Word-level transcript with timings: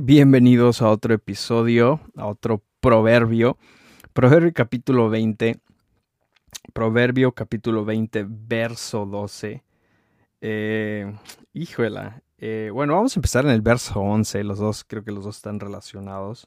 Bienvenidos 0.00 0.80
a 0.80 0.90
otro 0.90 1.12
episodio, 1.12 2.00
a 2.14 2.28
otro 2.28 2.62
proverbio. 2.78 3.58
Proverbio 4.12 4.52
capítulo 4.54 5.10
20. 5.10 5.58
Proverbio 6.72 7.32
capítulo 7.32 7.84
20, 7.84 8.24
verso 8.28 9.06
12. 9.06 9.64
Eh, 10.40 11.12
híjola. 11.52 12.22
Eh, 12.38 12.70
bueno, 12.72 12.94
vamos 12.94 13.16
a 13.16 13.18
empezar 13.18 13.44
en 13.44 13.50
el 13.50 13.60
verso 13.60 13.98
11. 13.98 14.44
Los 14.44 14.60
dos, 14.60 14.84
creo 14.84 15.02
que 15.02 15.10
los 15.10 15.24
dos 15.24 15.38
están 15.38 15.58
relacionados. 15.58 16.46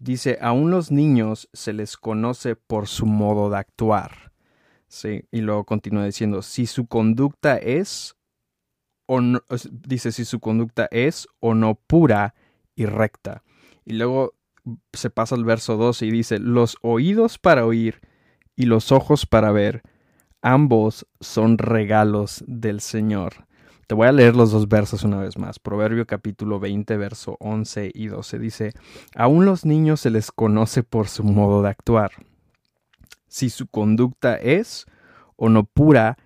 Dice, 0.00 0.38
aún 0.40 0.72
los 0.72 0.90
niños 0.90 1.48
se 1.52 1.72
les 1.72 1.96
conoce 1.96 2.56
por 2.56 2.88
su 2.88 3.06
modo 3.06 3.48
de 3.48 3.58
actuar. 3.58 4.32
Sí, 4.88 5.24
y 5.30 5.40
luego 5.42 5.62
continúa 5.62 6.04
diciendo, 6.04 6.42
si 6.42 6.66
su 6.66 6.88
conducta 6.88 7.58
es 7.58 8.16
o 9.06 9.20
no, 9.20 9.40
dice 9.70 10.10
si 10.10 10.24
su 10.24 10.40
conducta 10.40 10.88
es 10.90 11.28
o 11.38 11.54
no 11.54 11.76
pura, 11.76 12.34
y 12.74 12.86
recta. 12.86 13.42
Y 13.84 13.94
luego 13.94 14.34
se 14.92 15.10
pasa 15.10 15.34
al 15.34 15.44
verso 15.44 15.76
12 15.76 16.06
y 16.06 16.10
dice, 16.10 16.38
los 16.38 16.76
oídos 16.82 17.38
para 17.38 17.66
oír 17.66 18.00
y 18.56 18.66
los 18.66 18.92
ojos 18.92 19.26
para 19.26 19.50
ver, 19.52 19.82
ambos 20.40 21.06
son 21.20 21.58
regalos 21.58 22.44
del 22.46 22.80
Señor. 22.80 23.46
Te 23.86 23.94
voy 23.94 24.06
a 24.06 24.12
leer 24.12 24.36
los 24.36 24.52
dos 24.52 24.68
versos 24.68 25.02
una 25.02 25.18
vez 25.18 25.36
más. 25.36 25.58
Proverbio 25.58 26.06
capítulo 26.06 26.60
20, 26.60 26.96
verso 26.96 27.36
11 27.40 27.90
y 27.92 28.06
12 28.06 28.38
dice, 28.38 28.72
aún 29.14 29.44
los 29.44 29.64
niños 29.64 30.00
se 30.00 30.10
les 30.10 30.30
conoce 30.30 30.82
por 30.82 31.08
su 31.08 31.24
modo 31.24 31.62
de 31.62 31.70
actuar. 31.70 32.12
Si 33.28 33.50
su 33.50 33.66
conducta 33.66 34.36
es 34.36 34.86
o 35.36 35.48
no 35.48 35.64
pura 35.64 36.18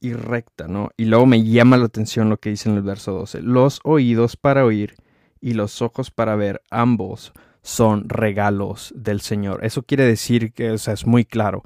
y 0.00 0.12
recta, 0.12 0.68
¿no? 0.68 0.90
Y 0.96 1.06
luego 1.06 1.26
me 1.26 1.42
llama 1.42 1.76
la 1.76 1.86
atención 1.86 2.28
lo 2.28 2.36
que 2.36 2.50
dice 2.50 2.68
en 2.68 2.76
el 2.76 2.82
verso 2.82 3.12
12, 3.12 3.42
los 3.42 3.80
oídos 3.82 4.36
para 4.36 4.64
oír 4.64 4.94
y 5.40 5.52
los 5.52 5.82
ojos 5.82 6.10
para 6.10 6.36
ver, 6.36 6.62
ambos 6.70 7.32
son 7.62 8.08
regalos 8.08 8.92
del 8.96 9.20
Señor. 9.20 9.64
Eso 9.64 9.82
quiere 9.82 10.04
decir 10.04 10.52
que 10.52 10.70
o 10.70 10.78
sea, 10.78 10.94
es 10.94 11.06
muy 11.06 11.24
claro. 11.24 11.62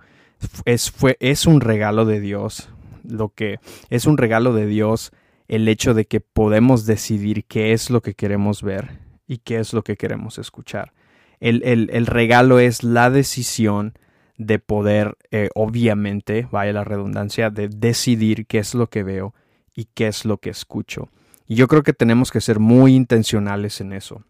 Es, 0.65 0.91
fue, 0.91 1.17
es 1.21 1.47
un 1.47 1.61
regalo 1.61 2.05
de 2.05 2.21
Dios. 2.21 2.69
Lo 3.05 3.31
que 3.31 3.59
es 3.91 4.07
un 4.07 4.17
regalo 4.17 4.53
de 4.55 4.67
Dios 4.67 5.13
el 5.49 5.69
hecho 5.69 5.93
de 5.93 6.07
que 6.07 6.21
podemos 6.21 6.87
decidir 6.87 7.45
qué 7.45 7.73
es 7.73 7.91
lo 7.91 8.01
que 8.01 8.15
queremos 8.15 8.63
ver 8.63 9.01
y 9.27 9.39
qué 9.39 9.59
es 9.59 9.73
lo 9.73 9.83
que 9.83 9.97
queremos 9.97 10.39
escuchar. 10.39 10.93
El, 11.41 11.63
el, 11.65 11.91
el 11.93 12.07
regalo 12.07 12.59
es 12.59 12.83
la 12.83 13.11
decisión 13.11 13.95
de 14.39 14.59
poder, 14.59 15.17
eh, 15.31 15.51
obviamente, 15.55 16.49
vaya 16.51 16.73
la 16.73 16.85
redundancia, 16.85 17.51
de 17.51 17.69
decidir 17.69 18.47
qué 18.47 18.59
es 18.59 18.75
lo 18.75 18.89
que 18.89 19.03
veo 19.03 19.35
y 19.75 19.87
qué 19.87 20.09
es 20.09 20.25
lo 20.25 20.39
que 20.39 20.51
escucho. 20.51 21.11
Y 21.53 21.55
yo 21.55 21.69
creo 21.69 21.83
que 21.83 21.93
tenemos 21.93 22.31
que 22.31 22.41
ser 22.41 22.61
muy 22.61 22.95
intencionales 22.95 23.83
en 23.83 23.93
eso, 23.93 24.25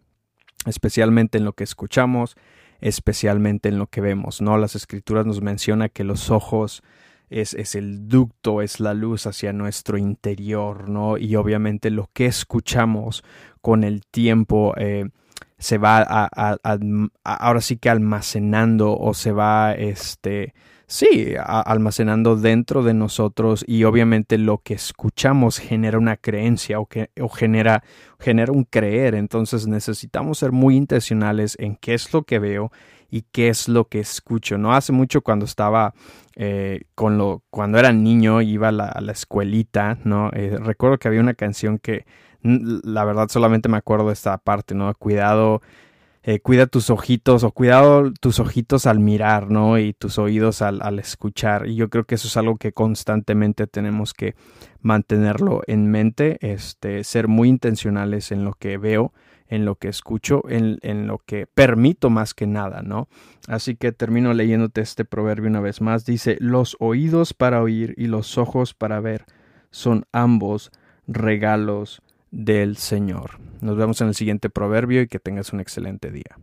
especialmente 0.67 1.39
en 1.39 1.45
lo 1.45 1.53
que 1.53 1.63
escuchamos, 1.63 2.35
especialmente 2.81 3.69
en 3.69 3.79
lo 3.79 3.87
que 3.87 4.01
vemos, 4.01 4.43
¿no? 4.43 4.59
Las 4.59 4.75
escrituras 4.75 5.25
nos 5.25 5.41
menciona 5.41 5.89
que 5.89 6.03
los 6.03 6.31
ojos 6.31 6.83
es, 7.31 7.55
es, 7.55 7.77
el 7.77 8.09
ducto, 8.09 8.61
es 8.61 8.81
la 8.81 8.93
luz 8.93 9.29
hacia 9.29 9.53
nuestro 9.53 9.99
interior, 9.99 10.89
¿no? 10.89 11.17
Y 11.17 11.37
obviamente 11.37 11.91
lo 11.91 12.11
que 12.13 12.27
escuchamos 12.27 13.23
con 13.61 13.85
el 13.85 14.05
tiempo 14.05 14.75
eh, 14.77 15.09
se 15.59 15.79
va 15.79 16.05
a, 16.05 16.57
ahora 17.23 17.61
sí 17.61 17.77
que 17.77 17.89
almacenando 17.89 18.99
o 18.99 19.15
se 19.15 19.31
va, 19.31 19.75
este, 19.75 20.55
sí, 20.93 21.35
almacenando 21.43 22.37
dentro 22.37 22.83
de 22.83 22.93
nosotros 22.93 23.65
y 23.67 23.85
obviamente 23.85 24.37
lo 24.37 24.59
que 24.59 24.75
escuchamos 24.75 25.59
genera 25.59 25.99
una 25.99 26.19
creencia 26.19 26.79
o, 26.79 26.87
que, 26.87 27.11
o 27.19 27.31
genera, 27.31 27.83
genera 28.21 28.53
un 28.53 28.65
creer. 28.65 29.15
Entonces 29.15 29.67
necesitamos 29.67 30.39
ser 30.39 30.53
muy 30.53 30.77
intencionales 30.77 31.57
en 31.59 31.77
qué 31.77 31.95
es 31.95 32.13
lo 32.13 32.25
que 32.25 32.39
veo 32.39 32.71
y 33.11 33.23
qué 33.33 33.49
es 33.49 33.69
lo 33.69 33.87
que 33.87 34.01
escucho. 34.01 34.59
No 34.59 34.75
hace 34.75 34.93
mucho 34.93 35.23
cuando 35.23 35.47
estaba 35.47 35.95
eh, 36.37 36.83
con 36.95 37.17
lo, 37.17 37.43
cuando 37.49 37.79
era 37.79 37.93
niño, 37.93 38.43
iba 38.43 38.69
a 38.69 38.73
la, 38.73 39.13
escuelita, 39.13 39.99
¿no? 40.05 40.31
Eh, 40.35 40.59
recuerdo 40.61 40.99
que 40.99 41.09
había 41.09 41.21
una 41.21 41.35
canción 41.35 41.79
que 41.79 42.05
la 42.43 43.05
verdad 43.05 43.29
solamente 43.29 43.69
me 43.69 43.79
acuerdo 43.79 44.09
de 44.09 44.13
esta 44.13 44.37
parte, 44.37 44.75
¿no? 44.75 44.93
Cuidado 44.95 45.63
eh, 46.25 46.39
cuida 46.39 46.67
tus 46.67 46.89
ojitos 46.91 47.43
o 47.43 47.51
cuidado 47.51 48.13
tus 48.21 48.39
ojitos 48.39 48.87
al 48.87 49.01
mirar, 49.01 49.51
¿no? 49.51 49.79
Y 49.79 49.93
tus 49.93 50.19
oídos 50.19 50.63
al, 50.63 50.81
al, 50.83 51.01
escuchar. 51.01 51.67
Y 51.67 51.75
yo 51.75 51.91
creo 51.91 52.05
que 52.05 52.15
eso 52.15 52.29
es 52.29 52.37
algo 52.37 52.57
que 52.57 52.73
constantemente 52.73 53.67
tenemos 53.67 54.15
que 54.15 54.37
mantenerlo 54.81 55.63
en 55.67 55.91
mente, 55.91 56.39
este, 56.41 57.03
ser 57.03 57.27
muy 57.27 57.49
intencionales 57.49 58.31
en 58.31 58.45
lo 58.45 58.53
que 58.53 58.79
veo, 58.79 59.13
en 59.49 59.65
lo 59.65 59.75
que 59.75 59.89
escucho, 59.89 60.49
en, 60.49 60.79
en 60.83 61.09
lo 61.09 61.19
que 61.19 61.47
permito 61.47 62.09
más 62.09 62.35
que 62.35 62.47
nada, 62.47 62.83
¿no? 62.83 63.09
Así 63.49 63.75
que 63.75 63.91
termino 63.91 64.33
leyéndote 64.33 64.81
este 64.81 65.05
proverbio 65.05 65.51
una 65.51 65.61
vez 65.61 65.81
más. 65.81 66.07
Dice, 66.07 66.37
los 66.39 66.77
oídos 66.79 67.35
para 67.35 67.61
oír 67.61 67.95
y 67.97 68.07
los 68.07 68.39
ojos 68.39 68.75
para 68.75 69.01
ver 69.01 69.25
son 69.71 70.05
ambos 70.13 70.71
regalos 71.09 72.01
del 72.33 72.77
Señor. 72.79 73.39
Nos 73.61 73.77
vemos 73.77 74.01
en 74.01 74.09
el 74.09 74.17
siguiente 74.17 74.51
proverbio 74.51 75.03
y 75.03 75.07
que 75.07 75.21
tengas 75.21 75.53
un 75.53 75.61
excelente 75.61 76.11
día. 76.11 76.37